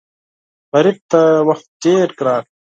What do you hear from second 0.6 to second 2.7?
غریب ته وخت ډېر ګران وي